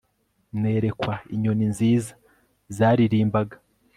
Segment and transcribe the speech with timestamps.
[0.61, 2.11] nerekwa inyoni nziza
[2.77, 3.57] zaririmbaga